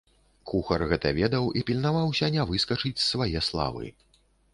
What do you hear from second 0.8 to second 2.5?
гэта ведаў і пільнаваўся не